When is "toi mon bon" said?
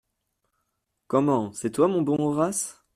1.73-2.17